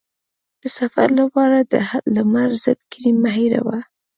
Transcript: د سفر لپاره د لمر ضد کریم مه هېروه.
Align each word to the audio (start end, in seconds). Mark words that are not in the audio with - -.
د 0.61 0.63
سفر 0.77 1.07
لپاره 1.19 1.57
د 1.71 1.73
لمر 2.15 2.49
ضد 2.63 2.79
کریم 2.91 3.17
مه 3.23 3.31
هېروه. 3.37 3.77